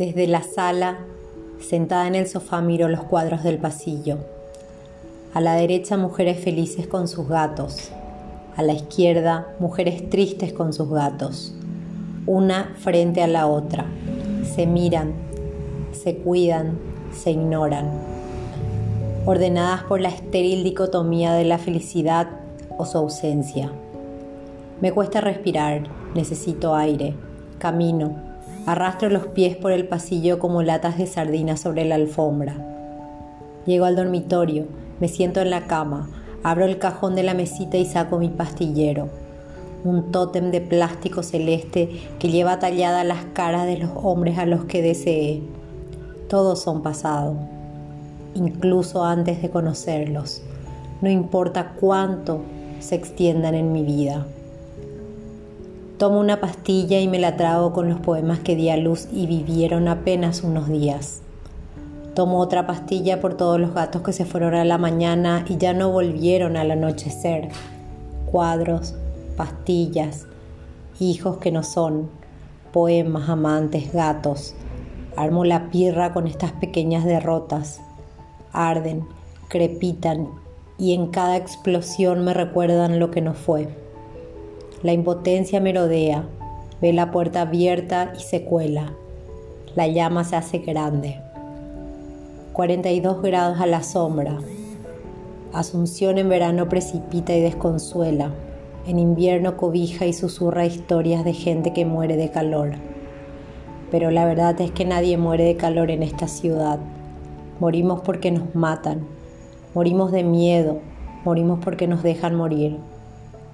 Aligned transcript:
Desde 0.00 0.26
la 0.26 0.42
sala, 0.42 1.00
sentada 1.60 2.06
en 2.06 2.14
el 2.14 2.26
sofá, 2.26 2.62
miro 2.62 2.88
los 2.88 3.02
cuadros 3.02 3.42
del 3.42 3.58
pasillo. 3.58 4.16
A 5.34 5.42
la 5.42 5.52
derecha, 5.56 5.98
mujeres 5.98 6.42
felices 6.42 6.86
con 6.86 7.06
sus 7.06 7.28
gatos. 7.28 7.90
A 8.56 8.62
la 8.62 8.72
izquierda, 8.72 9.48
mujeres 9.58 10.08
tristes 10.08 10.54
con 10.54 10.72
sus 10.72 10.88
gatos. 10.88 11.52
Una 12.24 12.72
frente 12.78 13.22
a 13.22 13.26
la 13.26 13.46
otra. 13.46 13.84
Se 14.54 14.66
miran, 14.66 15.12
se 15.92 16.16
cuidan, 16.16 16.78
se 17.12 17.32
ignoran. 17.32 17.90
Ordenadas 19.26 19.82
por 19.82 20.00
la 20.00 20.08
estéril 20.08 20.64
dicotomía 20.64 21.34
de 21.34 21.44
la 21.44 21.58
felicidad 21.58 22.26
o 22.78 22.86
su 22.86 22.96
ausencia. 22.96 23.70
Me 24.80 24.92
cuesta 24.92 25.20
respirar, 25.20 25.82
necesito 26.14 26.74
aire, 26.74 27.14
camino 27.58 28.29
Arrastro 28.66 29.08
los 29.08 29.26
pies 29.28 29.56
por 29.56 29.72
el 29.72 29.88
pasillo 29.88 30.38
como 30.38 30.62
latas 30.62 30.98
de 30.98 31.06
sardinas 31.06 31.60
sobre 31.60 31.84
la 31.86 31.94
alfombra. 31.94 32.54
Llego 33.66 33.86
al 33.86 33.96
dormitorio, 33.96 34.66
me 35.00 35.08
siento 35.08 35.40
en 35.40 35.50
la 35.50 35.66
cama, 35.66 36.10
abro 36.42 36.66
el 36.66 36.78
cajón 36.78 37.14
de 37.14 37.22
la 37.22 37.34
mesita 37.34 37.78
y 37.78 37.86
saco 37.86 38.18
mi 38.18 38.28
pastillero. 38.28 39.08
Un 39.82 40.12
tótem 40.12 40.50
de 40.50 40.60
plástico 40.60 41.22
celeste 41.22 41.88
que 42.18 42.28
lleva 42.28 42.58
talladas 42.58 43.06
las 43.06 43.24
caras 43.32 43.66
de 43.66 43.78
los 43.78 43.90
hombres 43.94 44.38
a 44.38 44.44
los 44.44 44.66
que 44.66 44.82
deseé. 44.82 45.42
Todos 46.28 46.60
son 46.60 46.82
pasado, 46.82 47.36
incluso 48.34 49.04
antes 49.04 49.40
de 49.40 49.48
conocerlos. 49.48 50.42
No 51.00 51.08
importa 51.08 51.72
cuánto 51.80 52.42
se 52.78 52.94
extiendan 52.94 53.54
en 53.54 53.72
mi 53.72 53.82
vida. 53.82 54.26
Tomo 56.00 56.18
una 56.18 56.40
pastilla 56.40 56.98
y 56.98 57.08
me 57.08 57.18
la 57.18 57.36
trago 57.36 57.74
con 57.74 57.90
los 57.90 58.00
poemas 58.00 58.38
que 58.38 58.56
di 58.56 58.70
a 58.70 58.78
luz 58.78 59.06
y 59.12 59.26
vivieron 59.26 59.86
apenas 59.86 60.42
unos 60.42 60.70
días. 60.70 61.20
Tomo 62.14 62.38
otra 62.38 62.66
pastilla 62.66 63.20
por 63.20 63.36
todos 63.36 63.60
los 63.60 63.74
gatos 63.74 64.00
que 64.00 64.14
se 64.14 64.24
fueron 64.24 64.54
a 64.54 64.64
la 64.64 64.78
mañana 64.78 65.44
y 65.46 65.58
ya 65.58 65.74
no 65.74 65.90
volvieron 65.90 66.56
al 66.56 66.70
anochecer. 66.70 67.50
Cuadros, 68.24 68.94
pastillas, 69.36 70.24
hijos 70.98 71.36
que 71.36 71.52
no 71.52 71.62
son, 71.62 72.08
poemas, 72.72 73.28
amantes, 73.28 73.92
gatos. 73.92 74.54
Armo 75.18 75.44
la 75.44 75.68
pirra 75.68 76.14
con 76.14 76.26
estas 76.26 76.52
pequeñas 76.52 77.04
derrotas. 77.04 77.82
Arden, 78.54 79.04
crepitan 79.48 80.30
y 80.78 80.94
en 80.94 81.08
cada 81.08 81.36
explosión 81.36 82.24
me 82.24 82.32
recuerdan 82.32 82.98
lo 82.98 83.10
que 83.10 83.20
no 83.20 83.34
fue. 83.34 83.89
La 84.82 84.94
impotencia 84.94 85.60
merodea, 85.60 86.24
ve 86.80 86.94
la 86.94 87.10
puerta 87.10 87.42
abierta 87.42 88.14
y 88.18 88.22
se 88.22 88.44
cuela. 88.44 88.94
La 89.76 89.86
llama 89.88 90.24
se 90.24 90.36
hace 90.36 90.56
grande. 90.56 91.20
42 92.54 93.20
grados 93.20 93.60
a 93.60 93.66
la 93.66 93.82
sombra. 93.82 94.38
Asunción 95.52 96.16
en 96.16 96.30
verano 96.30 96.70
precipita 96.70 97.34
y 97.34 97.42
desconsuela. 97.42 98.30
En 98.86 98.98
invierno 98.98 99.58
cobija 99.58 100.06
y 100.06 100.14
susurra 100.14 100.64
historias 100.64 101.26
de 101.26 101.34
gente 101.34 101.74
que 101.74 101.84
muere 101.84 102.16
de 102.16 102.30
calor. 102.30 102.70
Pero 103.90 104.10
la 104.10 104.24
verdad 104.24 104.58
es 104.62 104.70
que 104.70 104.86
nadie 104.86 105.18
muere 105.18 105.44
de 105.44 105.56
calor 105.56 105.90
en 105.90 106.02
esta 106.02 106.26
ciudad. 106.26 106.78
Morimos 107.58 108.00
porque 108.00 108.30
nos 108.30 108.54
matan. 108.54 109.06
Morimos 109.74 110.10
de 110.10 110.24
miedo. 110.24 110.78
Morimos 111.26 111.58
porque 111.62 111.86
nos 111.86 112.02
dejan 112.02 112.34
morir 112.34 112.78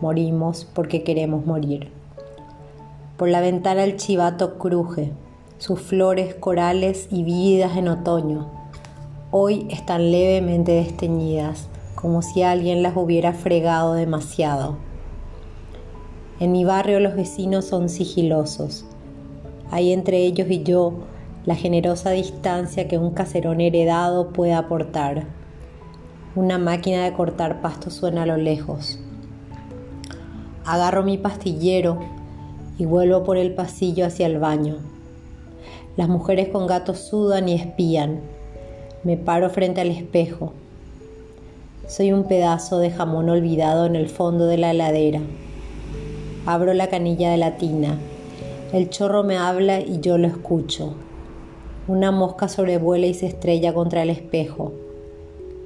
morimos 0.00 0.66
porque 0.74 1.02
queremos 1.02 1.44
morir. 1.46 1.90
Por 3.16 3.28
la 3.28 3.40
ventana 3.40 3.84
el 3.84 3.96
chivato 3.96 4.58
cruje, 4.58 5.12
sus 5.58 5.80
flores 5.80 6.34
corales 6.34 7.08
y 7.10 7.24
vidas 7.24 7.76
en 7.76 7.88
otoño. 7.88 8.48
Hoy 9.30 9.66
están 9.70 10.12
levemente 10.12 10.72
desteñidas, 10.72 11.68
como 11.96 12.22
si 12.22 12.42
alguien 12.42 12.82
las 12.82 12.96
hubiera 12.96 13.32
fregado 13.32 13.94
demasiado. 13.94 14.76
En 16.38 16.52
mi 16.52 16.64
barrio 16.64 17.00
los 17.00 17.16
vecinos 17.16 17.64
son 17.64 17.88
sigilosos. 17.88 18.84
Hay 19.72 19.92
entre 19.92 20.18
ellos 20.18 20.48
y 20.48 20.62
yo 20.62 20.94
la 21.44 21.56
generosa 21.56 22.10
distancia 22.10 22.86
que 22.86 22.98
un 22.98 23.10
caserón 23.10 23.60
heredado 23.60 24.32
puede 24.32 24.52
aportar. 24.52 25.24
Una 26.36 26.58
máquina 26.58 27.04
de 27.04 27.12
cortar 27.14 27.60
pasto 27.60 27.90
suena 27.90 28.22
a 28.22 28.26
lo 28.26 28.36
lejos. 28.36 29.00
Agarro 30.68 31.02
mi 31.02 31.16
pastillero 31.16 31.98
y 32.76 32.84
vuelvo 32.84 33.24
por 33.24 33.38
el 33.38 33.54
pasillo 33.54 34.04
hacia 34.04 34.26
el 34.26 34.38
baño. 34.38 34.76
Las 35.96 36.10
mujeres 36.10 36.50
con 36.50 36.66
gatos 36.66 36.98
sudan 36.98 37.48
y 37.48 37.54
espían. 37.54 38.20
Me 39.02 39.16
paro 39.16 39.48
frente 39.48 39.80
al 39.80 39.88
espejo. 39.88 40.52
Soy 41.86 42.12
un 42.12 42.24
pedazo 42.24 42.80
de 42.80 42.90
jamón 42.90 43.30
olvidado 43.30 43.86
en 43.86 43.96
el 43.96 44.10
fondo 44.10 44.44
de 44.44 44.58
la 44.58 44.72
heladera. 44.72 45.22
Abro 46.44 46.74
la 46.74 46.88
canilla 46.88 47.30
de 47.30 47.38
la 47.38 47.56
tina. 47.56 47.98
El 48.74 48.90
chorro 48.90 49.24
me 49.24 49.38
habla 49.38 49.80
y 49.80 50.00
yo 50.00 50.18
lo 50.18 50.26
escucho. 50.26 50.92
Una 51.86 52.10
mosca 52.10 52.46
sobrevuela 52.46 53.06
y 53.06 53.14
se 53.14 53.24
estrella 53.24 53.72
contra 53.72 54.02
el 54.02 54.10
espejo. 54.10 54.74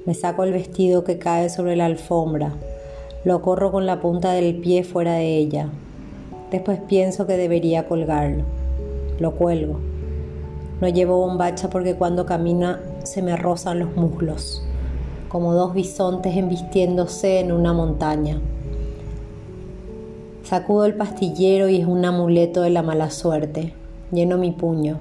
Me 0.05 0.13
saco 0.13 0.45
el 0.45 0.53
vestido 0.53 1.03
que 1.03 1.17
cae 1.17 1.49
sobre 1.49 1.75
la 1.75 1.87
alfombra. 1.87 2.53
Lo 3.25 3.41
corro 3.41 3.71
con 3.71 3.85
la 3.85 4.01
punta 4.01 4.33
del 4.33 4.57
pie 4.57 4.83
fuera 4.83 5.13
de 5.13 5.37
ella. 5.37 5.69
Después 6.51 6.79
pienso 6.81 7.25
que 7.25 7.37
debería 7.37 7.87
colgarlo. 7.87 8.43
Lo 9.17 9.31
cuelgo. 9.31 9.79
No 10.81 10.89
llevo 10.89 11.17
bombacha 11.19 11.69
porque 11.69 11.95
cuando 11.95 12.25
camina 12.25 12.81
se 13.03 13.21
me 13.21 13.37
rozan 13.37 13.79
los 13.79 13.95
muslos, 13.95 14.61
como 15.29 15.53
dos 15.53 15.73
bisontes 15.73 16.35
embistiéndose 16.35 17.39
en 17.39 17.53
una 17.53 17.71
montaña. 17.71 18.41
Sacudo 20.43 20.83
el 20.83 20.95
pastillero 20.95 21.69
y 21.69 21.77
es 21.77 21.87
un 21.87 22.03
amuleto 22.03 22.61
de 22.61 22.71
la 22.71 22.83
mala 22.83 23.09
suerte. 23.09 23.73
Lleno 24.11 24.37
mi 24.37 24.51
puño. 24.51 24.99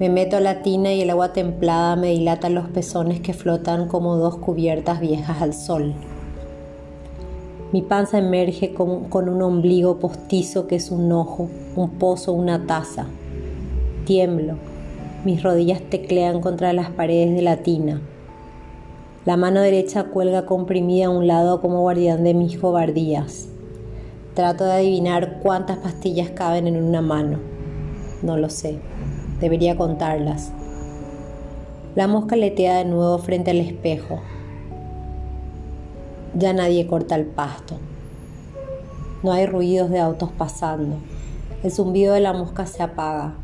Me 0.00 0.08
meto 0.08 0.36
a 0.36 0.40
la 0.40 0.62
tina 0.62 0.92
y 0.92 1.02
el 1.02 1.10
agua 1.10 1.32
templada 1.32 1.94
me 1.94 2.08
dilata 2.08 2.48
los 2.48 2.68
pezones 2.68 3.20
que 3.20 3.32
flotan 3.32 3.86
como 3.86 4.16
dos 4.16 4.38
cubiertas 4.38 4.98
viejas 4.98 5.40
al 5.40 5.54
sol. 5.54 5.94
Mi 7.70 7.82
panza 7.82 8.16
emerge 8.16 8.72
con, 8.72 9.28
un 9.28 9.42
ombligo 9.42 9.98
postizo 9.98 10.66
que 10.66 10.76
es 10.76 10.90
un 10.90 11.12
ojo, 11.12 11.50
un 11.76 11.90
pozo, 11.90 12.32
una 12.32 12.66
taza. 12.66 13.04
Tiemblo. 14.06 14.54
Mis 15.26 15.42
rodillas 15.42 15.82
teclean 15.82 16.40
contra 16.40 16.72
las 16.72 16.88
paredes 16.88 17.34
de 17.34 17.42
la 17.42 17.58
tina. 17.58 18.00
La 19.26 19.36
mano 19.36 19.60
derecha 19.60 20.04
cuelga 20.04 20.46
comprimida 20.46 21.08
a 21.08 21.10
un 21.10 21.26
lado 21.26 21.60
como 21.60 21.82
guardián 21.82 22.24
de 22.24 22.32
mis 22.32 22.56
cobardías. 22.56 23.48
Trato 24.32 24.64
de 24.64 24.72
adivinar 24.72 25.40
cuántas 25.42 25.76
pastillas 25.76 26.30
caben 26.30 26.68
en 26.68 26.82
una 26.82 27.02
mano. 27.02 27.38
No 28.22 28.38
lo 28.38 28.48
sé. 28.48 28.78
Debería 29.40 29.76
contarlas. 29.76 30.52
La 31.94 32.06
mosca 32.06 32.34
letea 32.34 32.78
de 32.78 32.86
nuevo 32.86 33.18
frente 33.18 33.50
al 33.50 33.58
espejo. 33.58 34.20
Ya 36.34 36.52
nadie 36.52 36.86
corta 36.86 37.14
el 37.14 37.24
pasto. 37.24 37.76
No 39.22 39.32
hay 39.32 39.46
ruidos 39.46 39.90
de 39.90 39.98
autos 39.98 40.30
pasando. 40.30 40.96
El 41.62 41.72
zumbido 41.72 42.14
de 42.14 42.20
la 42.20 42.32
mosca 42.32 42.66
se 42.66 42.82
apaga. 42.82 43.34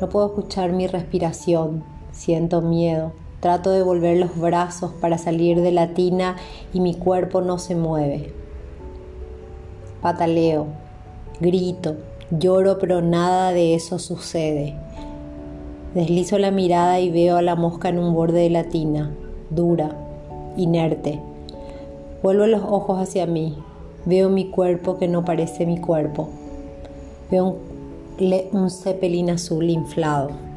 No 0.00 0.08
puedo 0.08 0.26
escuchar 0.26 0.72
mi 0.72 0.86
respiración. 0.86 1.82
Siento 2.12 2.60
miedo. 2.60 3.12
Trato 3.40 3.70
de 3.70 3.82
volver 3.82 4.18
los 4.18 4.38
brazos 4.38 4.92
para 5.00 5.16
salir 5.16 5.60
de 5.60 5.72
la 5.72 5.94
tina 5.94 6.36
y 6.72 6.80
mi 6.80 6.94
cuerpo 6.94 7.40
no 7.40 7.58
se 7.58 7.74
mueve. 7.74 8.32
Pataleo, 10.02 10.66
grito, 11.40 11.96
lloro, 12.30 12.78
pero 12.78 13.00
nada 13.00 13.52
de 13.52 13.74
eso 13.74 13.98
sucede. 13.98 14.76
Deslizo 15.94 16.38
la 16.38 16.50
mirada 16.50 17.00
y 17.00 17.10
veo 17.10 17.36
a 17.36 17.42
la 17.42 17.56
mosca 17.56 17.88
en 17.88 17.98
un 17.98 18.14
borde 18.14 18.40
de 18.40 18.50
la 18.50 18.64
tina, 18.64 19.10
dura, 19.50 19.96
inerte, 20.56 21.20
Vuelvo 22.22 22.46
los 22.46 22.62
ojos 22.62 23.00
hacia 23.00 23.26
mí. 23.26 23.56
Veo 24.04 24.28
mi 24.28 24.50
cuerpo 24.50 24.98
que 24.98 25.06
no 25.06 25.24
parece 25.24 25.66
mi 25.66 25.80
cuerpo. 25.80 26.28
Veo 27.30 27.56
un, 28.18 28.70
un 29.20 29.30
azul 29.30 29.70
inflado. 29.70 30.47